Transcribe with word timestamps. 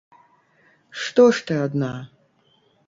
Што 1.03 1.27
ж 1.41 1.49
ты 1.51 1.61
адна? 1.67 1.95